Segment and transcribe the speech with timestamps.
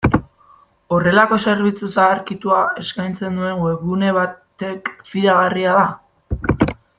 [0.95, 6.73] Horrelako zerbitzu zaharkitua eskaintzen duen webgune batek fidagarria da?